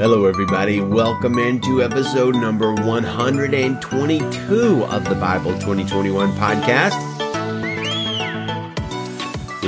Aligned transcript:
Hello, 0.00 0.24
everybody. 0.24 0.80
Welcome 0.80 1.38
into 1.38 1.82
episode 1.82 2.34
number 2.34 2.72
122 2.72 4.84
of 4.84 5.04
the 5.04 5.14
Bible 5.16 5.52
2021 5.58 6.32
podcast. 6.36 7.19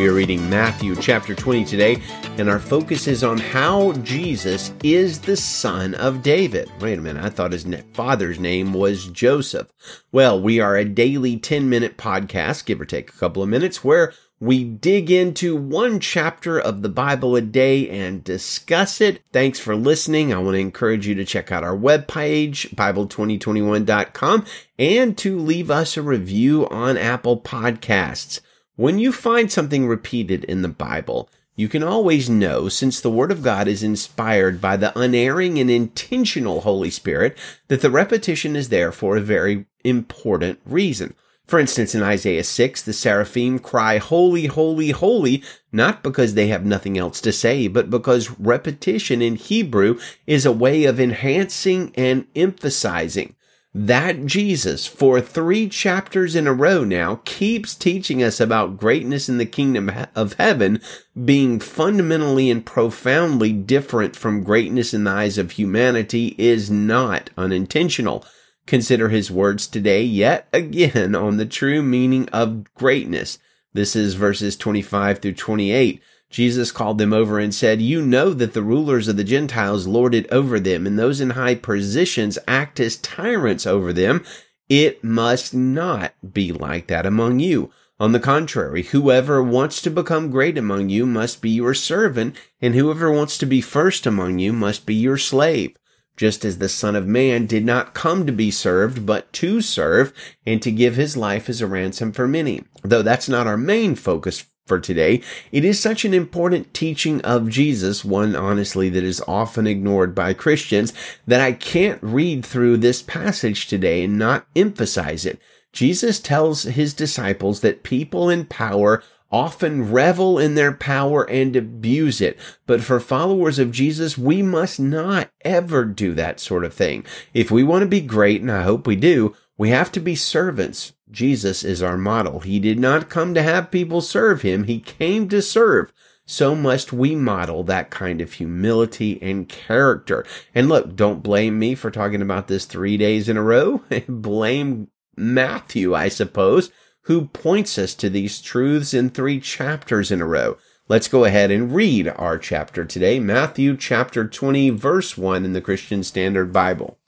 We 0.02 0.08
are 0.08 0.14
reading 0.14 0.50
Matthew 0.50 0.96
chapter 0.96 1.32
20 1.32 1.64
today, 1.64 2.02
and 2.36 2.50
our 2.50 2.58
focus 2.58 3.06
is 3.06 3.22
on 3.22 3.38
how 3.38 3.92
Jesus 4.02 4.72
is 4.82 5.20
the 5.20 5.36
son 5.36 5.94
of 5.94 6.24
David. 6.24 6.68
Wait 6.80 6.98
a 6.98 7.00
minute, 7.00 7.22
I 7.22 7.28
thought 7.28 7.52
his 7.52 7.64
father's 7.92 8.40
name 8.40 8.72
was 8.72 9.06
Joseph. 9.06 9.68
Well, 10.10 10.42
we 10.42 10.58
are 10.58 10.76
a 10.76 10.84
daily 10.84 11.36
10 11.36 11.68
minute 11.68 11.98
podcast, 11.98 12.64
give 12.64 12.80
or 12.80 12.84
take 12.84 13.10
a 13.10 13.16
couple 13.16 13.44
of 13.44 13.48
minutes, 13.48 13.84
where 13.84 14.12
we 14.40 14.64
dig 14.64 15.08
into 15.08 15.54
one 15.54 16.00
chapter 16.00 16.58
of 16.58 16.82
the 16.82 16.88
Bible 16.88 17.36
a 17.36 17.40
day 17.40 17.88
and 17.88 18.24
discuss 18.24 19.00
it. 19.00 19.22
Thanks 19.32 19.60
for 19.60 19.76
listening. 19.76 20.34
I 20.34 20.38
want 20.38 20.56
to 20.56 20.60
encourage 20.60 21.06
you 21.06 21.14
to 21.14 21.24
check 21.24 21.52
out 21.52 21.62
our 21.62 21.76
webpage, 21.76 22.74
Bible2021.com, 22.74 24.46
and 24.80 25.16
to 25.18 25.38
leave 25.38 25.70
us 25.70 25.96
a 25.96 26.02
review 26.02 26.68
on 26.70 26.96
Apple 26.96 27.40
Podcasts. 27.40 28.40
When 28.82 28.98
you 28.98 29.12
find 29.12 29.52
something 29.52 29.86
repeated 29.86 30.42
in 30.42 30.62
the 30.62 30.68
Bible, 30.68 31.30
you 31.54 31.68
can 31.68 31.84
always 31.84 32.28
know, 32.28 32.68
since 32.68 33.00
the 33.00 33.12
Word 33.12 33.30
of 33.30 33.40
God 33.40 33.68
is 33.68 33.84
inspired 33.84 34.60
by 34.60 34.76
the 34.76 34.92
unerring 34.98 35.60
and 35.60 35.70
intentional 35.70 36.62
Holy 36.62 36.90
Spirit, 36.90 37.38
that 37.68 37.80
the 37.80 37.92
repetition 37.92 38.56
is 38.56 38.70
there 38.70 38.90
for 38.90 39.16
a 39.16 39.20
very 39.20 39.66
important 39.84 40.58
reason. 40.66 41.14
For 41.46 41.60
instance, 41.60 41.94
in 41.94 42.02
Isaiah 42.02 42.42
6, 42.42 42.82
the 42.82 42.92
seraphim 42.92 43.60
cry, 43.60 43.98
Holy, 43.98 44.46
holy, 44.46 44.90
holy, 44.90 45.44
not 45.70 46.02
because 46.02 46.34
they 46.34 46.48
have 46.48 46.66
nothing 46.66 46.98
else 46.98 47.20
to 47.20 47.30
say, 47.30 47.68
but 47.68 47.88
because 47.88 48.36
repetition 48.40 49.22
in 49.22 49.36
Hebrew 49.36 50.00
is 50.26 50.44
a 50.44 50.50
way 50.50 50.86
of 50.86 50.98
enhancing 50.98 51.92
and 51.94 52.26
emphasizing. 52.34 53.36
That 53.74 54.26
Jesus, 54.26 54.86
for 54.86 55.22
three 55.22 55.66
chapters 55.66 56.36
in 56.36 56.46
a 56.46 56.52
row 56.52 56.84
now, 56.84 57.22
keeps 57.24 57.74
teaching 57.74 58.22
us 58.22 58.38
about 58.38 58.76
greatness 58.76 59.30
in 59.30 59.38
the 59.38 59.46
kingdom 59.46 59.90
of 60.14 60.34
heaven 60.34 60.82
being 61.24 61.58
fundamentally 61.58 62.50
and 62.50 62.66
profoundly 62.66 63.50
different 63.50 64.14
from 64.14 64.44
greatness 64.44 64.92
in 64.92 65.04
the 65.04 65.10
eyes 65.10 65.38
of 65.38 65.52
humanity 65.52 66.34
is 66.36 66.70
not 66.70 67.30
unintentional. 67.38 68.26
Consider 68.66 69.08
his 69.08 69.30
words 69.30 69.66
today 69.66 70.02
yet 70.02 70.48
again 70.52 71.14
on 71.14 71.38
the 71.38 71.46
true 71.46 71.82
meaning 71.82 72.28
of 72.28 72.72
greatness. 72.74 73.38
This 73.72 73.96
is 73.96 74.14
verses 74.14 74.54
25 74.54 75.20
through 75.20 75.32
28. 75.32 76.02
Jesus 76.32 76.72
called 76.72 76.98
them 76.98 77.12
over 77.12 77.38
and 77.38 77.54
said, 77.54 77.80
You 77.80 78.02
know 78.02 78.32
that 78.34 78.54
the 78.54 78.62
rulers 78.62 79.06
of 79.06 79.16
the 79.16 79.22
Gentiles 79.22 79.86
lord 79.86 80.14
it 80.14 80.26
over 80.32 80.58
them, 80.58 80.86
and 80.86 80.98
those 80.98 81.20
in 81.20 81.30
high 81.30 81.54
positions 81.54 82.38
act 82.48 82.80
as 82.80 82.96
tyrants 82.96 83.66
over 83.66 83.92
them. 83.92 84.24
It 84.68 85.04
must 85.04 85.52
not 85.52 86.14
be 86.32 86.50
like 86.50 86.86
that 86.86 87.06
among 87.06 87.38
you. 87.38 87.70
On 88.00 88.12
the 88.12 88.18
contrary, 88.18 88.82
whoever 88.82 89.42
wants 89.42 89.80
to 89.82 89.90
become 89.90 90.30
great 90.30 90.58
among 90.58 90.88
you 90.88 91.06
must 91.06 91.42
be 91.42 91.50
your 91.50 91.74
servant, 91.74 92.34
and 92.60 92.74
whoever 92.74 93.12
wants 93.12 93.36
to 93.38 93.46
be 93.46 93.60
first 93.60 94.06
among 94.06 94.38
you 94.38 94.52
must 94.52 94.86
be 94.86 94.94
your 94.94 95.18
slave 95.18 95.76
just 96.16 96.44
as 96.44 96.58
the 96.58 96.68
Son 96.68 96.94
of 96.94 97.06
Man 97.06 97.46
did 97.46 97.64
not 97.64 97.94
come 97.94 98.26
to 98.26 98.32
be 98.32 98.50
served, 98.50 99.06
but 99.06 99.32
to 99.32 99.60
serve 99.60 100.12
and 100.46 100.62
to 100.62 100.70
give 100.70 100.94
his 100.94 101.16
life 101.16 101.48
as 101.48 101.60
a 101.60 101.66
ransom 101.66 102.12
for 102.12 102.28
many. 102.28 102.64
Though 102.82 103.02
that's 103.02 103.28
not 103.28 103.46
our 103.46 103.56
main 103.56 103.94
focus 103.94 104.44
for 104.72 104.80
today, 104.80 105.20
it 105.50 105.66
is 105.66 105.78
such 105.78 106.06
an 106.06 106.14
important 106.14 106.72
teaching 106.72 107.20
of 107.20 107.50
Jesus, 107.50 108.06
one 108.06 108.34
honestly 108.34 108.88
that 108.88 109.04
is 109.04 109.22
often 109.28 109.66
ignored 109.66 110.14
by 110.14 110.32
Christians, 110.32 110.94
that 111.26 111.42
I 111.42 111.52
can't 111.52 112.02
read 112.02 112.46
through 112.46 112.78
this 112.78 113.02
passage 113.02 113.66
today 113.66 114.02
and 114.02 114.18
not 114.18 114.46
emphasize 114.56 115.26
it. 115.26 115.38
Jesus 115.74 116.20
tells 116.20 116.62
his 116.62 116.94
disciples 116.94 117.60
that 117.60 117.82
people 117.82 118.30
in 118.30 118.46
power 118.46 119.02
often 119.30 119.92
revel 119.92 120.38
in 120.38 120.54
their 120.54 120.72
power 120.72 121.28
and 121.28 121.54
abuse 121.54 122.22
it. 122.22 122.38
But 122.66 122.82
for 122.82 122.98
followers 122.98 123.58
of 123.58 123.72
Jesus, 123.72 124.16
we 124.16 124.40
must 124.40 124.80
not 124.80 125.28
ever 125.44 125.84
do 125.84 126.14
that 126.14 126.40
sort 126.40 126.64
of 126.64 126.72
thing. 126.72 127.04
If 127.34 127.50
we 127.50 127.62
want 127.62 127.82
to 127.82 127.88
be 127.88 128.00
great, 128.00 128.40
and 128.40 128.50
I 128.50 128.62
hope 128.62 128.86
we 128.86 128.96
do, 128.96 129.36
we 129.62 129.68
have 129.68 129.92
to 129.92 130.00
be 130.00 130.16
servants. 130.16 130.92
Jesus 131.08 131.62
is 131.62 131.84
our 131.84 131.96
model. 131.96 132.40
He 132.40 132.58
did 132.58 132.80
not 132.80 133.08
come 133.08 133.32
to 133.34 133.44
have 133.44 133.70
people 133.70 134.00
serve 134.00 134.42
him. 134.42 134.64
He 134.64 134.80
came 134.80 135.28
to 135.28 135.40
serve. 135.40 135.92
So 136.26 136.56
must 136.56 136.92
we 136.92 137.14
model 137.14 137.62
that 137.62 137.88
kind 137.88 138.20
of 138.20 138.32
humility 138.32 139.22
and 139.22 139.48
character. 139.48 140.26
And 140.52 140.68
look, 140.68 140.96
don't 140.96 141.22
blame 141.22 141.60
me 141.60 141.76
for 141.76 141.92
talking 141.92 142.20
about 142.20 142.48
this 142.48 142.64
three 142.64 142.96
days 142.96 143.28
in 143.28 143.36
a 143.36 143.42
row. 143.44 143.84
blame 144.08 144.88
Matthew, 145.16 145.94
I 145.94 146.08
suppose 146.08 146.72
who 147.02 147.26
points 147.26 147.78
us 147.78 147.94
to 147.94 148.10
these 148.10 148.40
truths 148.40 148.92
in 148.92 149.10
three 149.10 149.38
chapters 149.38 150.10
in 150.10 150.20
a 150.20 150.26
row. 150.26 150.58
Let's 150.88 151.06
go 151.06 151.24
ahead 151.24 151.52
and 151.52 151.72
read 151.72 152.08
our 152.08 152.36
chapter 152.36 152.84
today, 152.84 153.20
Matthew 153.20 153.76
chapter 153.76 154.26
20, 154.26 154.70
verse 154.70 155.16
1 155.16 155.44
in 155.44 155.52
the 155.52 155.60
Christian 155.60 156.02
Standard 156.02 156.52
Bible. 156.52 156.98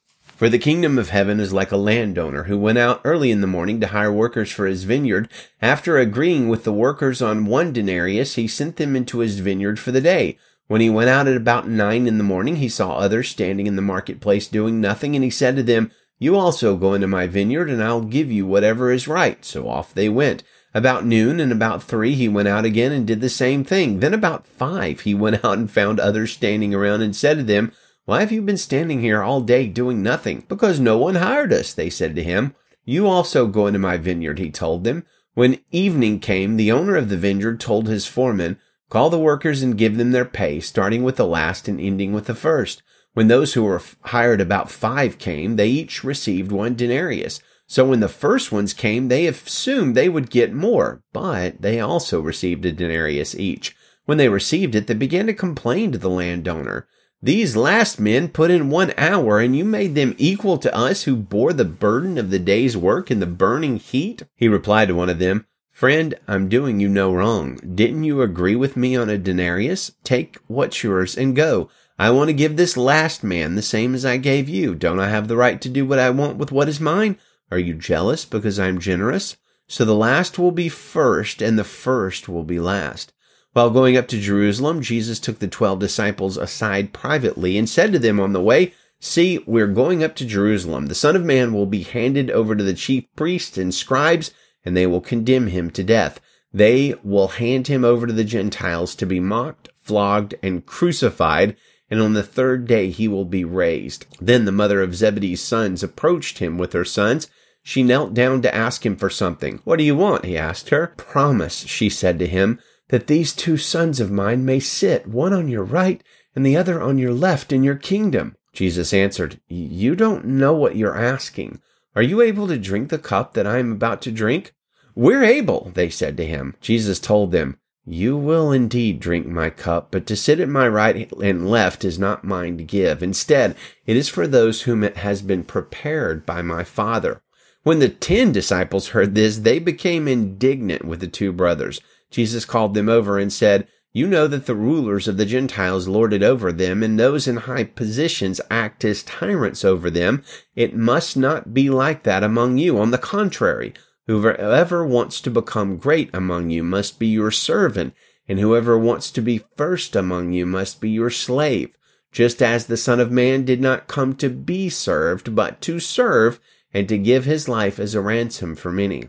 For 0.45 0.51
the 0.51 0.59
kingdom 0.59 0.99
of 0.99 1.09
heaven 1.09 1.41
is 1.41 1.55
like 1.55 1.73
a 1.73 1.79
landowner 1.79 2.43
who 2.43 2.59
went 2.59 2.77
out 2.77 3.01
early 3.03 3.31
in 3.31 3.41
the 3.41 3.47
morning 3.47 3.81
to 3.81 3.87
hire 3.87 4.13
workers 4.13 4.51
for 4.51 4.67
his 4.67 4.85
vineyard. 4.85 5.27
After 5.63 5.97
agreeing 5.97 6.51
with 6.51 6.65
the 6.65 6.73
workers 6.73 7.23
on 7.23 7.47
one 7.47 7.73
denarius, 7.73 8.35
he 8.35 8.47
sent 8.47 8.77
them 8.77 8.95
into 8.95 9.21
his 9.21 9.39
vineyard 9.39 9.79
for 9.81 9.91
the 9.91 10.03
day. 10.03 10.37
When 10.67 10.83
he 10.83 10.91
went 10.91 11.09
out 11.09 11.29
at 11.29 11.37
about 11.39 11.67
nine 11.67 12.07
in 12.07 12.19
the 12.19 12.25
morning, 12.25 12.57
he 12.57 12.69
saw 12.69 12.99
others 12.99 13.31
standing 13.31 13.67
in 13.67 13.77
the 13.77 13.81
marketplace 13.81 14.47
doing 14.47 14.83
nothing, 14.83 15.15
and 15.15 15.25
he 15.25 15.31
said 15.31 15.57
to 15.57 15.63
them, 15.63 15.91
you 16.19 16.37
also 16.37 16.77
go 16.77 16.93
into 16.93 17.07
my 17.07 17.27
vineyard, 17.27 17.71
and 17.71 17.83
I'll 17.83 18.03
give 18.03 18.31
you 18.31 18.47
whatever 18.47 18.93
is 18.93 19.09
right. 19.09 19.43
So 19.47 19.67
off 19.67 19.95
they 19.95 20.11
went. 20.11 20.43
About 20.75 21.07
noon 21.07 21.41
and 21.41 21.53
about 21.53 21.83
three 21.83 22.15
he 22.15 22.29
went 22.29 22.49
out 22.49 22.67
again 22.67 22.93
and 22.93 23.07
did 23.07 23.23
the 23.23 23.31
same 23.31 23.65
thing. 23.65 24.01
Then 24.01 24.13
about 24.13 24.47
five 24.47 25.01
he 25.01 25.15
went 25.15 25.43
out 25.43 25.57
and 25.57 25.71
found 25.71 25.99
others 25.99 26.33
standing 26.33 26.75
around 26.75 27.01
and 27.01 27.17
said 27.17 27.39
to 27.39 27.45
them, 27.45 27.73
Why 28.07 28.21
have 28.21 28.33
you 28.33 28.43
been 28.43 28.59
standing 28.59 29.01
here 29.01 29.23
all 29.23 29.41
day 29.41 29.67
doing 29.67 30.03
nothing? 30.03 30.45
Because 30.47 30.79
no 30.79 30.99
one 30.99 31.15
hired 31.15 31.55
us, 31.55 31.73
they 31.73 31.89
said 31.89 32.15
to 32.17 32.23
him. 32.23 32.55
You 32.85 33.07
also 33.07 33.47
go 33.47 33.67
into 33.67 33.79
my 33.79 33.97
vineyard, 33.97 34.39
he 34.39 34.51
told 34.51 34.85
them. 34.85 35.07
When 35.33 35.61
evening 35.73 36.21
came, 36.21 36.57
the 36.57 36.71
owner 36.71 36.97
of 36.97 37.09
the 37.09 37.17
vineyard 37.17 37.61
told 37.61 37.89
his 37.89 38.07
foreman, 38.07 38.59
Call 38.91 39.09
the 39.09 39.19
workers 39.19 39.63
and 39.63 39.79
give 39.79 39.97
them 39.97 40.13
their 40.13 40.27
pay, 40.27 40.61
starting 40.61 41.03
with 41.03 41.17
the 41.17 41.27
last 41.27 41.67
and 41.67 41.81
ending 41.81 42.13
with 42.13 42.27
the 42.27 42.35
first. 42.35 42.83
When 43.15 43.29
those 43.29 43.55
who 43.55 43.65
were 43.65 43.81
hired 44.03 44.41
about 44.41 44.71
five 44.71 45.19
came, 45.19 45.57
they 45.57 45.69
each 45.69 46.05
received 46.05 46.53
one 46.53 46.75
denarius. 46.75 47.41
So 47.67 47.87
when 47.87 48.01
the 48.01 48.09
first 48.09 48.53
ones 48.53 48.75
came, 48.75 49.09
they 49.09 49.27
assumed 49.27 49.95
they 49.95 50.11
would 50.11 50.31
get 50.31 50.53
more, 50.53 51.03
but 51.15 51.63
they 51.63 51.81
also 51.81 52.21
received 52.21 52.67
a 52.67 52.73
denarius 52.73 53.35
each. 53.35 53.75
When 54.05 54.19
they 54.19 54.29
received 54.29 54.75
it, 54.75 54.89
they 54.89 54.95
began 54.95 55.27
to 55.27 55.33
complain 55.33 55.91
to 55.93 55.99
the 55.99 56.11
landowner. 56.11 56.87
These 57.25 57.57
last 57.57 57.99
men 57.99 58.29
put 58.29 58.51
in 58.51 58.69
one 58.69 58.93
hour, 58.99 59.41
and 59.41 59.57
you 59.57 59.65
made 59.65 59.95
them 59.95 60.15
equal 60.19 60.59
to 60.59 60.77
us 60.77 61.05
who 61.05 61.17
bore 61.17 61.55
the 61.55 61.65
burden 61.65 62.19
of 62.19 62.29
the 62.29 62.39
day's 62.39 62.77
work 62.77 63.11
in 63.11 63.19
the 63.19 63.25
burning 63.25 63.79
heat? 63.79 64.25
He 64.37 64.47
replied 64.47 64.89
to 64.89 64.95
one 64.95 65.09
of 65.09 65.19
them, 65.19 65.47
Friend, 65.71 66.15
I'm 66.29 66.51
doing 66.51 66.81
you 66.81 66.89
no 66.91 67.15
wrong. 67.15 67.57
Didn't 67.75 68.05
you 68.05 68.21
agree 68.21 68.57
with 68.57 68.77
me 68.77 68.95
on 68.95 69.09
a 69.09 69.17
denarius? 69.17 69.93
Take 70.05 70.37
what's 70.49 70.85
yours 70.85 71.17
and 71.17 71.35
go. 71.35 71.71
I 71.99 72.11
want 72.11 72.29
to 72.29 72.35
give 72.35 72.59
this 72.59 72.77
last 72.77 73.25
man 73.25 73.55
the 73.55 73.63
same 73.63 73.95
as 73.95 74.05
I 74.05 74.19
gave 74.19 74.47
you. 74.47 74.75
Don't 74.75 75.01
I 75.01 75.09
have 75.09 75.27
the 75.27 75.37
right 75.39 75.63
to 75.63 75.71
do 75.71 75.87
what 75.87 75.99
I 75.99 76.11
want 76.11 76.37
with 76.37 76.53
what 76.53 76.69
is 76.69 76.79
mine? 76.79 77.17
Are 77.51 77.59
you 77.59 77.73
jealous 77.73 78.27
because 78.27 78.61
I'm 78.61 78.79
generous? 78.79 79.39
So 79.67 79.87
the 79.87 79.95
last 79.95 80.39
will 80.39 80.53
be 80.53 80.69
first 80.69 81.41
and 81.41 81.59
the 81.59 81.65
first 81.65 82.29
will 82.29 82.45
be 82.45 82.61
last. 82.61 83.14
While 83.55 83.71
going 83.71 83.97
up 83.97 84.09
to 84.09 84.21
Jerusalem, 84.21 84.83
Jesus 84.83 85.21
took 85.21 85.39
the 85.39 85.47
twelve 85.47 85.79
disciples 85.79 86.37
aside 86.37 86.93
privately 86.93 87.57
and 87.57 87.69
said 87.69 87.93
to 87.93 88.01
them 88.01 88.19
on 88.19 88.33
the 88.33 88.43
way, 88.43 88.75
See, 88.99 89.39
we're 89.47 89.69
going 89.69 90.03
up 90.03 90.17
to 90.17 90.25
Jerusalem. 90.25 90.87
The 90.87 90.95
Son 90.97 91.15
of 91.15 91.25
Man 91.25 91.53
will 91.53 91.67
be 91.67 91.83
handed 91.85 92.33
over 92.33 92.57
to 92.57 92.65
the 92.65 92.75
chief 92.75 93.05
priests 93.15 93.57
and 93.57 93.73
scribes, 93.73 94.33
and 94.65 94.77
they 94.77 94.89
will 94.89 95.01
condemn 95.01 95.47
him 95.47 95.71
to 95.71 95.85
death. 95.85 96.21
They 96.53 96.97
will 97.05 97.29
hand 97.29 97.69
him 97.69 97.85
over 97.85 98.09
to 98.09 98.13
the 98.13 98.25
Gentiles 98.25 98.97
to 98.97 99.07
be 99.07 99.21
mocked, 99.21 99.69
flogged, 99.77 100.35
and 100.43 100.67
crucified, 100.67 101.55
and 101.89 102.01
on 102.01 102.15
the 102.15 102.25
third 102.25 102.67
day 102.67 102.91
he 102.91 103.07
will 103.07 103.25
be 103.25 103.45
raised. 103.45 104.07
Then 104.21 104.47
the 104.47 104.53
mother 104.53 104.83
of 104.83 104.97
Zebedee's 104.97 105.43
sons 105.43 105.85
approached 105.85 106.39
him 106.39 106.59
with 106.59 106.73
her 106.73 106.85
sons. 106.85 107.29
She 107.63 107.85
knelt 107.85 108.15
down 108.15 108.43
to 108.43 108.55
ask 108.55 108.85
him 108.85 108.97
for 108.97 109.11
something. 109.11 109.61
What 109.63 109.77
do 109.77 109.85
you 109.85 109.95
want? 109.95 110.25
he 110.25 110.37
asked 110.37 110.71
her. 110.71 110.89
Promise, 110.97 111.67
she 111.67 111.89
said 111.89 112.19
to 112.19 112.27
him, 112.27 112.59
that 112.89 113.07
these 113.07 113.33
two 113.33 113.57
sons 113.57 114.01
of 114.01 114.11
mine 114.11 114.45
may 114.45 114.61
sit, 114.61 115.07
one 115.07 115.33
on 115.33 115.49
your 115.49 115.65
right 115.65 116.03
and 116.35 116.45
the 116.45 116.57
other 116.57 116.83
on 116.83 116.99
your 116.99 117.13
left 117.13 117.53
in 117.53 117.63
your 117.63 117.77
kingdom. 117.77 118.37
Jesus 118.53 118.93
answered, 118.93 119.41
You 119.49 119.97
don't 119.97 120.25
know 120.25 120.53
what 120.53 120.77
you're 120.77 120.97
asking. 120.97 121.61
Are 121.97 122.03
you 122.03 122.21
able 122.21 122.49
to 122.49 122.59
drink 122.59 122.89
the 122.89 122.99
cup 122.99 123.35
that 123.35 123.47
I 123.47 123.59
am 123.59 123.73
about 123.73 124.03
to 124.03 124.13
drink? 124.13 124.55
We're 124.95 125.25
able, 125.25 125.73
they 125.75 125.89
said 125.91 126.17
to 126.19 126.27
him. 126.27 126.55
Jesus 126.61 127.01
told 127.01 127.33
them, 127.33 127.59
You 127.85 128.17
will 128.17 128.53
indeed 128.53 129.01
drink 129.01 129.27
my 129.27 129.51
cup, 129.51 129.89
but 129.91 130.07
to 130.07 130.17
sit 130.17 130.41
at 130.41 130.49
my 130.49 130.69
right 130.69 131.11
and 131.21 131.51
left 131.51 131.85
is 131.85 131.99
not 131.99 132.25
mine 132.25 132.59
to 132.59 132.65
give. 132.65 133.03
Instead, 133.03 133.57
it 133.87 133.97
is 133.97 134.09
for 134.09 134.27
those 134.27 134.63
whom 134.63 134.85
it 134.85 134.99
has 134.99 135.23
been 135.23 135.45
prepared 135.45 136.25
by 136.25 136.43
my 136.43 136.63
Father. 136.65 137.23
When 137.65 137.79
the 137.79 137.89
ten 137.89 138.31
disciples 138.31 138.89
heard 138.89 139.15
this, 139.15 139.39
they 139.39 139.59
became 139.59 140.07
indignant 140.07 140.85
with 140.85 141.01
the 141.01 141.09
two 141.09 141.33
brothers. 141.33 141.81
Jesus 142.11 142.45
called 142.45 142.75
them 142.75 142.89
over 142.89 143.19
and 143.19 143.33
said, 143.33 143.67
You 143.93 144.07
know 144.07 144.27
that 144.27 144.47
the 144.47 144.55
rulers 144.55 145.09
of 145.09 145.17
the 145.17 145.27
Gentiles 145.27 145.89
lord 145.89 146.13
it 146.13 146.23
over 146.23 146.53
them, 146.53 146.83
and 146.83 146.99
those 146.99 147.27
in 147.27 147.37
high 147.37 147.65
positions 147.65 148.41
act 148.51 148.85
as 148.85 149.03
tyrants 149.03 149.65
over 149.65 149.91
them. 149.91 150.23
It 150.55 150.77
must 150.77 151.17
not 151.17 151.55
be 151.55 151.71
like 151.71 152.03
that 152.05 152.23
among 152.23 152.59
you. 152.59 152.79
On 152.79 152.91
the 152.91 152.99
contrary, 152.99 153.75
Whoever 154.07 154.87
wants 154.87 155.21
to 155.23 155.31
become 155.31 155.79
great 155.79 156.11
among 156.13 156.51
you 156.51 156.63
must 156.63 156.99
be 156.99 157.07
your 157.07 157.31
servant, 157.31 157.95
and 158.29 158.39
whoever 158.39 158.79
wants 158.79 159.11
to 159.13 159.23
be 159.23 159.45
first 159.57 159.97
among 159.97 160.33
you 160.33 160.45
must 160.45 160.81
be 160.81 160.91
your 160.91 161.09
slave, 161.09 161.79
just 162.13 162.43
as 162.43 162.67
the 162.67 162.77
Son 162.77 163.01
of 163.01 163.11
Man 163.11 163.47
did 163.47 163.63
not 163.63 163.89
come 163.89 164.15
to 164.17 164.29
be 164.29 164.69
served, 164.69 165.35
but 165.35 165.63
to 165.63 165.81
serve, 165.81 166.39
and 166.75 166.87
to 166.89 166.99
give 166.99 167.25
his 167.25 167.49
life 167.49 167.79
as 167.79 167.95
a 167.95 168.01
ransom 168.03 168.55
for 168.55 168.71
many. 168.71 169.09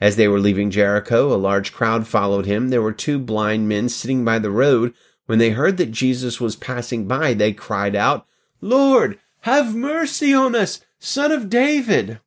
As 0.00 0.16
they 0.16 0.28
were 0.28 0.40
leaving 0.40 0.70
Jericho, 0.70 1.32
a 1.32 1.36
large 1.36 1.72
crowd 1.72 2.06
followed 2.06 2.46
him. 2.46 2.68
There 2.68 2.82
were 2.82 2.92
two 2.92 3.18
blind 3.18 3.68
men 3.68 3.88
sitting 3.88 4.24
by 4.24 4.38
the 4.38 4.50
road. 4.50 4.92
When 5.26 5.38
they 5.38 5.50
heard 5.50 5.76
that 5.78 5.90
Jesus 5.90 6.40
was 6.40 6.54
passing 6.54 7.08
by, 7.08 7.34
they 7.34 7.52
cried 7.52 7.96
out, 7.96 8.26
Lord, 8.60 9.18
have 9.40 9.74
mercy 9.74 10.34
on 10.34 10.54
us, 10.54 10.80
son 10.98 11.32
of 11.32 11.48
David. 11.48 12.20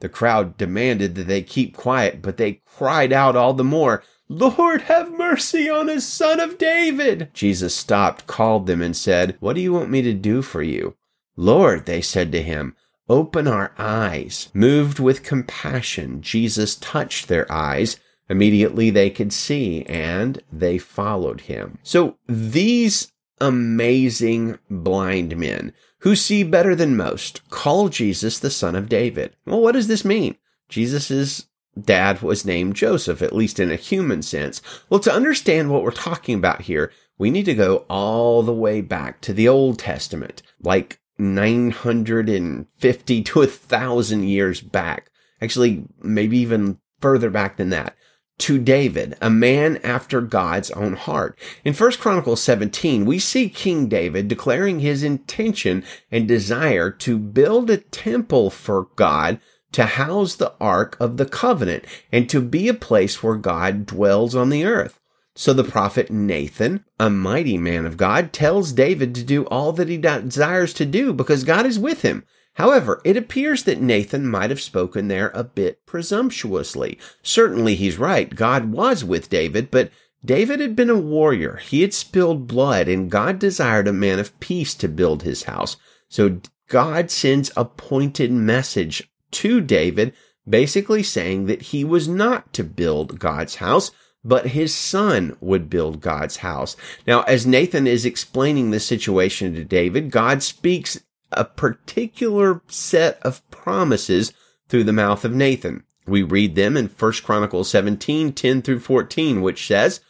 The 0.00 0.08
crowd 0.08 0.56
demanded 0.56 1.14
that 1.14 1.28
they 1.28 1.42
keep 1.42 1.76
quiet, 1.76 2.22
but 2.22 2.36
they 2.36 2.60
cried 2.66 3.12
out 3.12 3.36
all 3.36 3.54
the 3.54 3.62
more, 3.62 4.02
Lord, 4.28 4.82
have 4.82 5.12
mercy 5.12 5.70
on 5.70 5.88
us, 5.88 6.04
son 6.06 6.40
of 6.40 6.58
David. 6.58 7.30
Jesus 7.32 7.74
stopped, 7.74 8.26
called 8.26 8.66
them, 8.66 8.82
and 8.82 8.96
said, 8.96 9.36
What 9.38 9.54
do 9.54 9.60
you 9.60 9.72
want 9.72 9.90
me 9.90 10.02
to 10.02 10.12
do 10.12 10.42
for 10.42 10.62
you? 10.62 10.96
Lord, 11.36 11.86
they 11.86 12.00
said 12.00 12.32
to 12.32 12.42
him, 12.42 12.74
open 13.12 13.46
our 13.46 13.72
eyes. 13.78 14.48
Moved 14.54 14.98
with 14.98 15.22
compassion, 15.22 16.22
Jesus 16.22 16.76
touched 16.76 17.28
their 17.28 17.50
eyes. 17.52 17.98
Immediately 18.28 18.90
they 18.90 19.10
could 19.10 19.32
see, 19.32 19.84
and 19.84 20.42
they 20.50 20.78
followed 20.78 21.42
him. 21.42 21.78
So 21.82 22.16
these 22.26 23.12
amazing 23.40 24.58
blind 24.70 25.36
men 25.36 25.72
who 25.98 26.16
see 26.16 26.42
better 26.42 26.74
than 26.74 26.96
most, 26.96 27.48
call 27.50 27.88
Jesus 27.88 28.38
the 28.38 28.50
son 28.50 28.74
of 28.74 28.88
David. 28.88 29.36
Well, 29.44 29.60
what 29.60 29.72
does 29.72 29.86
this 29.86 30.04
mean? 30.04 30.36
Jesus' 30.68 31.46
dad 31.80 32.22
was 32.22 32.44
named 32.44 32.74
Joseph, 32.74 33.22
at 33.22 33.34
least 33.34 33.60
in 33.60 33.70
a 33.70 33.76
human 33.76 34.22
sense. 34.22 34.62
Well, 34.88 35.00
to 35.00 35.12
understand 35.12 35.70
what 35.70 35.82
we're 35.82 35.90
talking 35.90 36.36
about 36.36 36.62
here, 36.62 36.90
we 37.18 37.30
need 37.30 37.44
to 37.44 37.54
go 37.54 37.84
all 37.88 38.42
the 38.42 38.54
way 38.54 38.80
back 38.80 39.20
to 39.22 39.32
the 39.32 39.48
Old 39.48 39.78
Testament, 39.78 40.42
like 40.60 40.98
950 41.22 43.22
to 43.22 43.42
a 43.42 43.46
thousand 43.46 44.24
years 44.24 44.60
back. 44.60 45.10
Actually, 45.40 45.84
maybe 46.02 46.38
even 46.38 46.78
further 47.00 47.30
back 47.30 47.56
than 47.56 47.70
that 47.70 47.96
to 48.42 48.58
David, 48.58 49.16
a 49.20 49.30
man 49.30 49.76
after 49.84 50.20
God's 50.20 50.72
own 50.72 50.94
heart. 50.94 51.38
In 51.64 51.74
1 51.74 51.92
Chronicles 51.92 52.42
17, 52.42 53.04
we 53.04 53.20
see 53.20 53.48
King 53.48 53.86
David 53.86 54.26
declaring 54.26 54.80
his 54.80 55.04
intention 55.04 55.84
and 56.10 56.26
desire 56.26 56.90
to 56.90 57.18
build 57.18 57.70
a 57.70 57.76
temple 57.76 58.50
for 58.50 58.88
God 58.96 59.38
to 59.70 59.84
house 59.84 60.34
the 60.34 60.54
Ark 60.60 60.96
of 60.98 61.18
the 61.18 61.24
Covenant 61.24 61.84
and 62.10 62.28
to 62.30 62.40
be 62.40 62.68
a 62.68 62.74
place 62.74 63.22
where 63.22 63.36
God 63.36 63.86
dwells 63.86 64.34
on 64.34 64.48
the 64.48 64.64
earth. 64.64 64.98
So 65.34 65.52
the 65.52 65.64
prophet 65.64 66.10
Nathan, 66.10 66.84
a 67.00 67.08
mighty 67.08 67.56
man 67.56 67.86
of 67.86 67.96
God, 67.96 68.32
tells 68.32 68.72
David 68.72 69.14
to 69.14 69.24
do 69.24 69.44
all 69.46 69.72
that 69.72 69.88
he 69.88 69.96
desires 69.96 70.74
to 70.74 70.84
do 70.84 71.12
because 71.12 71.44
God 71.44 71.64
is 71.64 71.78
with 71.78 72.02
him. 72.02 72.24
However, 72.54 73.00
it 73.02 73.16
appears 73.16 73.62
that 73.64 73.80
Nathan 73.80 74.28
might 74.28 74.50
have 74.50 74.60
spoken 74.60 75.08
there 75.08 75.30
a 75.34 75.42
bit 75.42 75.86
presumptuously. 75.86 76.98
Certainly 77.22 77.76
he's 77.76 77.96
right. 77.96 78.34
God 78.34 78.72
was 78.72 79.02
with 79.04 79.30
David, 79.30 79.70
but 79.70 79.90
David 80.24 80.60
had 80.60 80.76
been 80.76 80.90
a 80.90 80.98
warrior. 80.98 81.56
He 81.56 81.80
had 81.80 81.94
spilled 81.94 82.46
blood 82.46 82.88
and 82.88 83.10
God 83.10 83.38
desired 83.38 83.88
a 83.88 83.92
man 83.92 84.18
of 84.18 84.38
peace 84.38 84.74
to 84.74 84.88
build 84.88 85.22
his 85.22 85.44
house. 85.44 85.78
So 86.08 86.40
God 86.68 87.10
sends 87.10 87.50
a 87.56 87.64
pointed 87.64 88.30
message 88.30 89.10
to 89.32 89.60
David, 89.62 90.12
basically 90.46 91.02
saying 91.02 91.46
that 91.46 91.62
he 91.62 91.84
was 91.84 92.06
not 92.06 92.52
to 92.52 92.62
build 92.62 93.18
God's 93.18 93.56
house, 93.56 93.90
but 94.24 94.48
his 94.48 94.74
son 94.74 95.36
would 95.40 95.68
build 95.68 96.00
God's 96.00 96.38
house. 96.38 96.76
Now, 97.06 97.22
as 97.22 97.46
Nathan 97.46 97.86
is 97.86 98.04
explaining 98.04 98.70
the 98.70 98.80
situation 98.80 99.54
to 99.54 99.64
David, 99.64 100.10
God 100.10 100.42
speaks 100.42 101.00
a 101.32 101.44
particular 101.44 102.62
set 102.68 103.18
of 103.22 103.48
promises 103.50 104.32
through 104.68 104.84
the 104.84 104.92
mouth 104.92 105.24
of 105.24 105.34
Nathan. 105.34 105.84
We 106.06 106.22
read 106.22 106.54
them 106.54 106.76
in 106.76 106.88
1 106.88 107.12
Chronicles 107.24 107.70
17, 107.70 108.32
10 108.32 108.62
through 108.62 108.80
14, 108.80 109.40
which 109.40 109.66
says, 109.66 110.00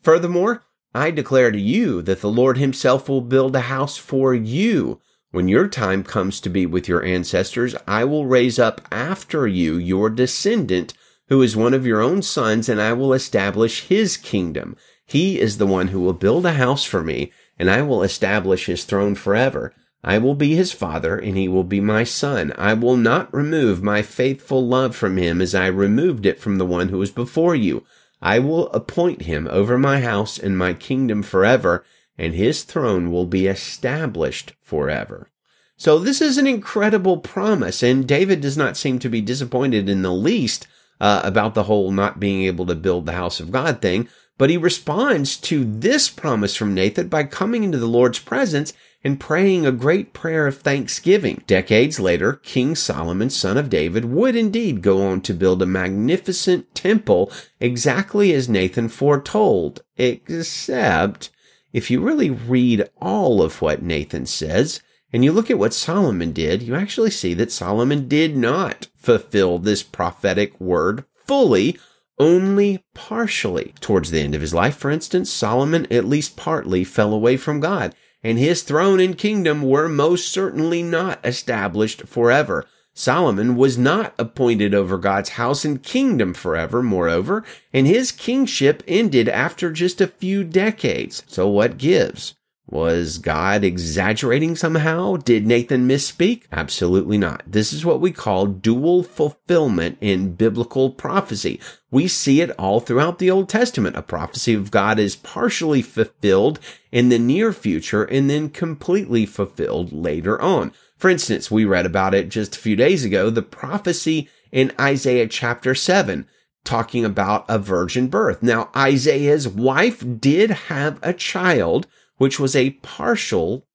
Furthermore, 0.00 0.64
I 0.94 1.10
declare 1.10 1.50
to 1.50 1.58
you 1.58 2.02
that 2.02 2.20
the 2.20 2.30
Lord 2.30 2.58
himself 2.58 3.08
will 3.08 3.20
build 3.20 3.56
a 3.56 3.60
house 3.60 3.96
for 3.96 4.34
you. 4.34 5.00
When 5.30 5.48
your 5.48 5.68
time 5.68 6.04
comes 6.04 6.40
to 6.40 6.50
be 6.50 6.66
with 6.66 6.88
your 6.88 7.02
ancestors, 7.02 7.74
I 7.86 8.04
will 8.04 8.26
raise 8.26 8.58
up 8.58 8.82
after 8.90 9.46
you 9.46 9.76
your 9.76 10.10
descendant, 10.10 10.92
who 11.32 11.40
is 11.40 11.56
one 11.56 11.72
of 11.72 11.86
your 11.86 12.02
own 12.02 12.20
sons, 12.20 12.68
and 12.68 12.78
I 12.78 12.92
will 12.92 13.14
establish 13.14 13.84
his 13.84 14.18
kingdom. 14.18 14.76
He 15.06 15.40
is 15.40 15.56
the 15.56 15.66
one 15.66 15.88
who 15.88 16.02
will 16.02 16.12
build 16.12 16.44
a 16.44 16.52
house 16.52 16.84
for 16.84 17.02
me, 17.02 17.32
and 17.58 17.70
I 17.70 17.80
will 17.80 18.02
establish 18.02 18.66
his 18.66 18.84
throne 18.84 19.14
forever. 19.14 19.72
I 20.04 20.18
will 20.18 20.34
be 20.34 20.54
his 20.54 20.72
father, 20.72 21.16
and 21.16 21.34
he 21.34 21.48
will 21.48 21.64
be 21.64 21.80
my 21.80 22.04
son. 22.04 22.52
I 22.58 22.74
will 22.74 22.98
not 22.98 23.32
remove 23.32 23.82
my 23.82 24.02
faithful 24.02 24.66
love 24.66 24.94
from 24.94 25.16
him 25.16 25.40
as 25.40 25.54
I 25.54 25.68
removed 25.68 26.26
it 26.26 26.38
from 26.38 26.58
the 26.58 26.66
one 26.66 26.90
who 26.90 26.98
was 26.98 27.10
before 27.10 27.54
you. 27.54 27.82
I 28.20 28.38
will 28.38 28.68
appoint 28.72 29.22
him 29.22 29.48
over 29.50 29.78
my 29.78 30.00
house 30.00 30.38
and 30.38 30.58
my 30.58 30.74
kingdom 30.74 31.22
forever, 31.22 31.82
and 32.18 32.34
his 32.34 32.62
throne 32.62 33.10
will 33.10 33.24
be 33.24 33.46
established 33.46 34.52
forever. 34.60 35.30
So 35.78 35.98
this 35.98 36.20
is 36.20 36.36
an 36.36 36.46
incredible 36.46 37.16
promise, 37.16 37.82
and 37.82 38.06
David 38.06 38.42
does 38.42 38.58
not 38.58 38.76
seem 38.76 38.98
to 38.98 39.08
be 39.08 39.22
disappointed 39.22 39.88
in 39.88 40.02
the 40.02 40.12
least 40.12 40.66
uh, 41.02 41.20
about 41.24 41.54
the 41.54 41.64
whole 41.64 41.90
not 41.90 42.20
being 42.20 42.44
able 42.44 42.64
to 42.64 42.76
build 42.76 43.04
the 43.04 43.12
house 43.12 43.40
of 43.40 43.50
God 43.50 43.82
thing, 43.82 44.08
but 44.38 44.50
he 44.50 44.56
responds 44.56 45.36
to 45.36 45.64
this 45.64 46.08
promise 46.08 46.54
from 46.54 46.74
Nathan 46.74 47.08
by 47.08 47.24
coming 47.24 47.64
into 47.64 47.76
the 47.76 47.86
Lord's 47.86 48.20
presence 48.20 48.72
and 49.04 49.18
praying 49.18 49.66
a 49.66 49.72
great 49.72 50.12
prayer 50.12 50.46
of 50.46 50.58
thanksgiving. 50.58 51.42
Decades 51.48 51.98
later, 51.98 52.34
King 52.34 52.76
Solomon, 52.76 53.30
son 53.30 53.56
of 53.56 53.68
David, 53.68 54.04
would 54.04 54.36
indeed 54.36 54.80
go 54.80 55.04
on 55.04 55.20
to 55.22 55.34
build 55.34 55.60
a 55.60 55.66
magnificent 55.66 56.72
temple 56.72 57.32
exactly 57.58 58.32
as 58.32 58.48
Nathan 58.48 58.88
foretold, 58.88 59.82
except 59.96 61.30
if 61.72 61.90
you 61.90 62.00
really 62.00 62.30
read 62.30 62.88
all 63.00 63.42
of 63.42 63.60
what 63.60 63.82
Nathan 63.82 64.24
says, 64.24 64.80
and 65.12 65.24
you 65.24 65.32
look 65.32 65.50
at 65.50 65.58
what 65.58 65.74
Solomon 65.74 66.32
did, 66.32 66.62
you 66.62 66.74
actually 66.74 67.10
see 67.10 67.34
that 67.34 67.52
Solomon 67.52 68.08
did 68.08 68.36
not 68.36 68.88
fulfill 68.96 69.58
this 69.58 69.82
prophetic 69.82 70.60
word 70.60 71.04
fully, 71.26 71.78
only 72.18 72.84
partially. 72.94 73.74
Towards 73.80 74.10
the 74.10 74.20
end 74.20 74.34
of 74.34 74.40
his 74.40 74.54
life, 74.54 74.76
for 74.76 74.90
instance, 74.90 75.30
Solomon 75.30 75.86
at 75.90 76.04
least 76.04 76.36
partly 76.36 76.84
fell 76.84 77.12
away 77.12 77.36
from 77.36 77.60
God 77.60 77.94
and 78.22 78.38
his 78.38 78.62
throne 78.62 79.00
and 79.00 79.18
kingdom 79.18 79.62
were 79.62 79.88
most 79.88 80.28
certainly 80.28 80.82
not 80.82 81.24
established 81.24 82.02
forever. 82.02 82.66
Solomon 82.94 83.56
was 83.56 83.78
not 83.78 84.14
appointed 84.18 84.74
over 84.74 84.98
God's 84.98 85.30
house 85.30 85.64
and 85.64 85.82
kingdom 85.82 86.34
forever, 86.34 86.82
moreover, 86.82 87.42
and 87.72 87.86
his 87.86 88.12
kingship 88.12 88.82
ended 88.86 89.28
after 89.28 89.72
just 89.72 90.00
a 90.00 90.06
few 90.06 90.44
decades. 90.44 91.24
So 91.26 91.48
what 91.48 91.78
gives? 91.78 92.34
Was 92.72 93.18
God 93.18 93.64
exaggerating 93.64 94.56
somehow? 94.56 95.16
Did 95.16 95.46
Nathan 95.46 95.86
misspeak? 95.86 96.44
Absolutely 96.50 97.18
not. 97.18 97.42
This 97.46 97.70
is 97.70 97.84
what 97.84 98.00
we 98.00 98.12
call 98.12 98.46
dual 98.46 99.02
fulfillment 99.02 99.98
in 100.00 100.36
biblical 100.36 100.88
prophecy. 100.88 101.60
We 101.90 102.08
see 102.08 102.40
it 102.40 102.50
all 102.52 102.80
throughout 102.80 103.18
the 103.18 103.30
Old 103.30 103.50
Testament. 103.50 103.94
A 103.94 104.00
prophecy 104.00 104.54
of 104.54 104.70
God 104.70 104.98
is 104.98 105.16
partially 105.16 105.82
fulfilled 105.82 106.60
in 106.90 107.10
the 107.10 107.18
near 107.18 107.52
future 107.52 108.04
and 108.04 108.30
then 108.30 108.48
completely 108.48 109.26
fulfilled 109.26 109.92
later 109.92 110.40
on. 110.40 110.72
For 110.96 111.10
instance, 111.10 111.50
we 111.50 111.66
read 111.66 111.84
about 111.84 112.14
it 112.14 112.30
just 112.30 112.56
a 112.56 112.60
few 112.60 112.74
days 112.74 113.04
ago, 113.04 113.28
the 113.28 113.42
prophecy 113.42 114.30
in 114.50 114.72
Isaiah 114.80 115.28
chapter 115.28 115.74
7 115.74 116.26
talking 116.64 117.04
about 117.04 117.44
a 117.48 117.58
virgin 117.58 118.08
birth. 118.08 118.42
Now, 118.42 118.70
Isaiah's 118.74 119.46
wife 119.46 120.02
did 120.20 120.50
have 120.50 120.98
a 121.02 121.12
child 121.12 121.86
which 122.18 122.38
was 122.38 122.54
a 122.54 122.70
partial, 122.82 123.66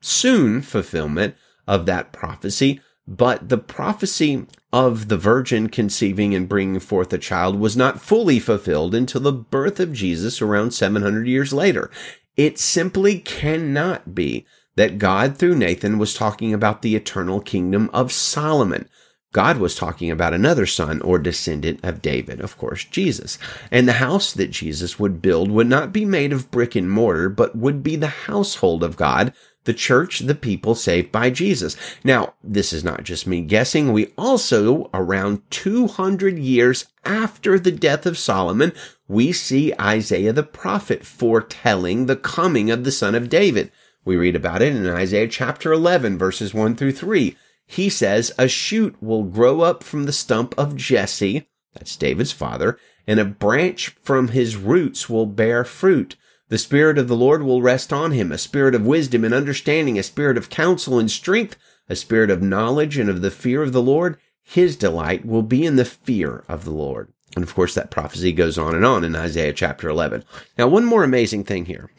soon 0.00 0.62
fulfillment 0.62 1.34
of 1.66 1.86
that 1.86 2.12
prophecy. 2.12 2.80
but 3.06 3.48
the 3.48 3.58
prophecy 3.58 4.46
of 4.72 5.08
the 5.08 5.16
virgin 5.16 5.68
conceiving 5.68 6.34
and 6.34 6.48
bringing 6.48 6.80
forth 6.80 7.12
a 7.12 7.18
child 7.18 7.58
was 7.58 7.76
not 7.76 8.00
fully 8.00 8.38
fulfilled 8.38 8.94
until 8.94 9.20
the 9.20 9.32
birth 9.32 9.80
of 9.80 9.92
Jesus 9.92 10.40
around 10.40 10.70
700 10.70 11.26
years 11.26 11.52
later. 11.52 11.90
It 12.36 12.58
simply 12.58 13.18
cannot 13.18 14.14
be 14.14 14.46
that 14.76 14.98
God 14.98 15.36
through 15.36 15.56
Nathan 15.56 15.98
was 15.98 16.14
talking 16.14 16.54
about 16.54 16.80
the 16.80 16.96
eternal 16.96 17.40
kingdom 17.40 17.90
of 17.92 18.12
Solomon. 18.12 18.88
God 19.32 19.56
was 19.56 19.74
talking 19.74 20.10
about 20.10 20.34
another 20.34 20.66
son 20.66 21.00
or 21.00 21.18
descendant 21.18 21.80
of 21.82 22.02
David, 22.02 22.40
of 22.40 22.58
course, 22.58 22.84
Jesus. 22.84 23.38
And 23.70 23.88
the 23.88 23.94
house 23.94 24.32
that 24.34 24.50
Jesus 24.50 24.98
would 24.98 25.22
build 25.22 25.50
would 25.50 25.66
not 25.66 25.92
be 25.92 26.04
made 26.04 26.34
of 26.34 26.50
brick 26.50 26.76
and 26.76 26.90
mortar, 26.90 27.30
but 27.30 27.56
would 27.56 27.82
be 27.82 27.96
the 27.96 28.08
household 28.08 28.84
of 28.84 28.96
God, 28.96 29.32
the 29.64 29.72
church, 29.72 30.20
the 30.20 30.34
people 30.34 30.74
saved 30.74 31.10
by 31.10 31.30
Jesus. 31.30 31.76
Now, 32.04 32.34
this 32.44 32.74
is 32.74 32.84
not 32.84 33.04
just 33.04 33.26
me 33.26 33.40
guessing. 33.40 33.92
We 33.92 34.12
also, 34.18 34.90
around 34.92 35.50
200 35.50 36.38
years 36.38 36.86
after 37.04 37.58
the 37.58 37.72
death 37.72 38.04
of 38.04 38.18
Solomon, 38.18 38.72
we 39.08 39.32
see 39.32 39.72
Isaiah 39.80 40.34
the 40.34 40.42
prophet 40.42 41.06
foretelling 41.06 42.04
the 42.04 42.16
coming 42.16 42.70
of 42.70 42.84
the 42.84 42.92
son 42.92 43.14
of 43.14 43.30
David. 43.30 43.72
We 44.04 44.16
read 44.16 44.36
about 44.36 44.60
it 44.60 44.74
in 44.74 44.86
Isaiah 44.86 45.28
chapter 45.28 45.72
11, 45.72 46.18
verses 46.18 46.52
1 46.52 46.76
through 46.76 46.92
3 46.92 47.36
he 47.66 47.88
says 47.88 48.32
a 48.38 48.48
shoot 48.48 48.96
will 49.00 49.24
grow 49.24 49.60
up 49.60 49.82
from 49.82 50.04
the 50.04 50.12
stump 50.12 50.54
of 50.58 50.76
Jesse, 50.76 51.48
that's 51.74 51.96
David's 51.96 52.32
father, 52.32 52.78
and 53.06 53.18
a 53.18 53.24
branch 53.24 53.88
from 54.02 54.28
his 54.28 54.56
roots 54.56 55.08
will 55.08 55.26
bear 55.26 55.64
fruit. 55.64 56.16
The 56.48 56.58
Spirit 56.58 56.98
of 56.98 57.08
the 57.08 57.16
Lord 57.16 57.42
will 57.42 57.62
rest 57.62 57.92
on 57.92 58.12
him, 58.12 58.30
a 58.30 58.36
spirit 58.36 58.74
of 58.74 58.84
wisdom 58.84 59.24
and 59.24 59.32
understanding, 59.32 59.98
a 59.98 60.02
spirit 60.02 60.36
of 60.36 60.50
counsel 60.50 60.98
and 60.98 61.10
strength, 61.10 61.56
a 61.88 61.96
spirit 61.96 62.30
of 62.30 62.42
knowledge 62.42 62.98
and 62.98 63.08
of 63.08 63.22
the 63.22 63.30
fear 63.30 63.62
of 63.62 63.72
the 63.72 63.82
Lord. 63.82 64.18
His 64.42 64.76
delight 64.76 65.24
will 65.24 65.42
be 65.42 65.64
in 65.64 65.76
the 65.76 65.84
fear 65.84 66.44
of 66.48 66.64
the 66.64 66.70
Lord. 66.70 67.12
And 67.34 67.42
of 67.42 67.54
course, 67.54 67.74
that 67.74 67.90
prophecy 67.90 68.32
goes 68.32 68.58
on 68.58 68.74
and 68.74 68.84
on 68.84 69.04
in 69.04 69.16
Isaiah 69.16 69.54
chapter 69.54 69.88
11. 69.88 70.24
Now, 70.58 70.68
one 70.68 70.84
more 70.84 71.04
amazing 71.04 71.44
thing 71.44 71.64
here. 71.64 71.90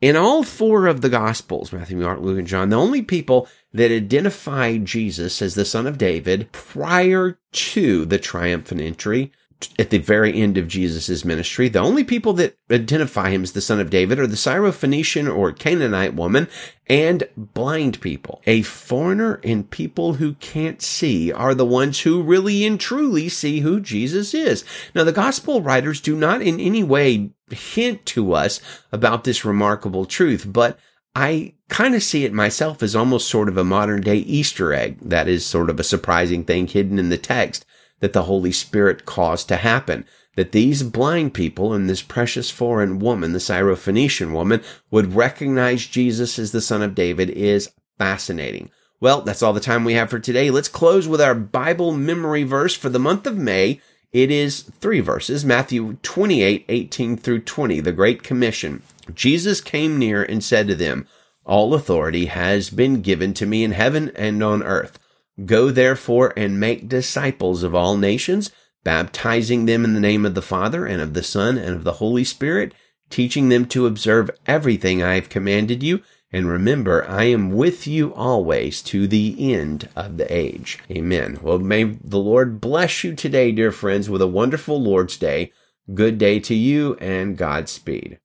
In 0.00 0.16
all 0.16 0.44
four 0.44 0.86
of 0.86 1.00
the 1.00 1.08
Gospels, 1.08 1.72
Matthew, 1.72 1.96
Mark, 1.96 2.20
Luke, 2.20 2.38
and 2.38 2.46
John, 2.46 2.70
the 2.70 2.76
only 2.76 3.02
people 3.02 3.48
that 3.72 3.90
identify 3.90 4.76
Jesus 4.78 5.42
as 5.42 5.54
the 5.54 5.64
son 5.64 5.86
of 5.86 5.98
David 5.98 6.50
prior 6.52 7.38
to 7.52 8.04
the 8.04 8.18
triumphant 8.18 8.80
entry 8.80 9.32
at 9.78 9.90
the 9.90 9.98
very 9.98 10.40
end 10.40 10.56
of 10.56 10.68
Jesus' 10.68 11.24
ministry. 11.24 11.68
The 11.68 11.80
only 11.80 12.04
people 12.04 12.32
that 12.34 12.56
identify 12.70 13.30
him 13.30 13.42
as 13.42 13.52
the 13.52 13.60
son 13.60 13.80
of 13.80 13.90
David 13.90 14.18
are 14.18 14.26
the 14.26 14.36
Syrophoenician 14.36 15.34
or 15.34 15.52
Canaanite 15.52 16.14
woman 16.14 16.48
and 16.86 17.24
blind 17.36 18.00
people. 18.00 18.40
A 18.46 18.62
foreigner 18.62 19.40
and 19.42 19.68
people 19.68 20.14
who 20.14 20.34
can't 20.34 20.80
see 20.80 21.32
are 21.32 21.54
the 21.54 21.66
ones 21.66 22.00
who 22.00 22.22
really 22.22 22.64
and 22.64 22.78
truly 22.78 23.28
see 23.28 23.60
who 23.60 23.80
Jesus 23.80 24.32
is. 24.32 24.64
Now, 24.94 25.04
the 25.04 25.12
gospel 25.12 25.60
writers 25.60 26.00
do 26.00 26.16
not 26.16 26.40
in 26.40 26.60
any 26.60 26.84
way 26.84 27.30
hint 27.50 28.06
to 28.06 28.34
us 28.34 28.60
about 28.92 29.24
this 29.24 29.44
remarkable 29.44 30.04
truth, 30.04 30.46
but 30.48 30.78
I 31.14 31.54
kind 31.68 31.94
of 31.94 32.02
see 32.02 32.24
it 32.24 32.32
myself 32.32 32.82
as 32.82 32.94
almost 32.94 33.28
sort 33.28 33.48
of 33.48 33.56
a 33.56 33.64
modern 33.64 34.00
day 34.02 34.16
Easter 34.16 34.72
egg. 34.72 34.98
That 35.00 35.28
is 35.28 35.44
sort 35.44 35.70
of 35.70 35.80
a 35.80 35.84
surprising 35.84 36.44
thing 36.44 36.66
hidden 36.66 36.98
in 36.98 37.08
the 37.08 37.18
text 37.18 37.66
that 38.00 38.12
the 38.12 38.24
Holy 38.24 38.52
Spirit 38.52 39.04
caused 39.04 39.48
to 39.48 39.56
happen. 39.56 40.04
That 40.36 40.52
these 40.52 40.84
blind 40.84 41.34
people 41.34 41.72
and 41.72 41.90
this 41.90 42.02
precious 42.02 42.50
foreign 42.50 43.00
woman, 43.00 43.32
the 43.32 43.40
Syrophoenician 43.40 44.32
woman, 44.32 44.62
would 44.90 45.16
recognize 45.16 45.86
Jesus 45.86 46.38
as 46.38 46.52
the 46.52 46.60
son 46.60 46.80
of 46.80 46.94
David 46.94 47.30
is 47.30 47.72
fascinating. 47.98 48.70
Well, 49.00 49.22
that's 49.22 49.42
all 49.42 49.52
the 49.52 49.60
time 49.60 49.84
we 49.84 49.94
have 49.94 50.10
for 50.10 50.20
today. 50.20 50.50
Let's 50.50 50.68
close 50.68 51.08
with 51.08 51.20
our 51.20 51.34
Bible 51.34 51.92
memory 51.92 52.44
verse 52.44 52.76
for 52.76 52.88
the 52.88 53.00
month 53.00 53.26
of 53.26 53.36
May. 53.36 53.80
It 54.12 54.30
is 54.30 54.62
three 54.62 55.00
verses, 55.00 55.44
Matthew 55.44 55.98
28, 56.02 56.64
18 56.68 57.16
through 57.16 57.40
20, 57.40 57.80
the 57.80 57.92
Great 57.92 58.22
Commission. 58.22 58.82
Jesus 59.14 59.60
came 59.60 59.98
near 59.98 60.22
and 60.22 60.42
said 60.42 60.68
to 60.68 60.74
them, 60.74 61.06
All 61.44 61.74
authority 61.74 62.26
has 62.26 62.70
been 62.70 63.02
given 63.02 63.34
to 63.34 63.46
me 63.46 63.64
in 63.64 63.72
heaven 63.72 64.12
and 64.16 64.42
on 64.42 64.62
earth. 64.62 64.98
Go 65.44 65.70
therefore 65.70 66.32
and 66.36 66.58
make 66.58 66.88
disciples 66.88 67.62
of 67.62 67.74
all 67.74 67.96
nations, 67.96 68.50
baptizing 68.84 69.66
them 69.66 69.84
in 69.84 69.94
the 69.94 70.00
name 70.00 70.26
of 70.26 70.34
the 70.34 70.42
Father 70.42 70.84
and 70.86 71.00
of 71.00 71.14
the 71.14 71.22
Son 71.22 71.56
and 71.56 71.76
of 71.76 71.84
the 71.84 71.94
Holy 71.94 72.24
Spirit, 72.24 72.74
teaching 73.10 73.48
them 73.48 73.66
to 73.66 73.86
observe 73.86 74.30
everything 74.46 75.02
I 75.02 75.14
have 75.14 75.28
commanded 75.28 75.82
you. 75.82 76.02
And 76.30 76.48
remember, 76.48 77.08
I 77.08 77.24
am 77.24 77.52
with 77.52 77.86
you 77.86 78.12
always 78.14 78.82
to 78.82 79.06
the 79.06 79.52
end 79.52 79.88
of 79.96 80.18
the 80.18 80.30
age. 80.34 80.78
Amen. 80.90 81.38
Well, 81.40 81.58
may 81.58 81.84
the 81.84 82.18
Lord 82.18 82.60
bless 82.60 83.02
you 83.02 83.14
today, 83.14 83.52
dear 83.52 83.72
friends, 83.72 84.10
with 84.10 84.20
a 84.20 84.26
wonderful 84.26 84.82
Lord's 84.82 85.16
Day. 85.16 85.52
Good 85.94 86.18
day 86.18 86.38
to 86.40 86.54
you 86.54 86.96
and 86.96 87.38
Godspeed. 87.38 88.16